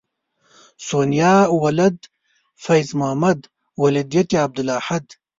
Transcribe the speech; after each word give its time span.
سونیا 0.87 1.35
ولد 1.63 1.97
فیض 2.63 2.87
محمد 2.99 3.39
ولدیت 3.81 4.29
عبدالاحد 4.45 5.05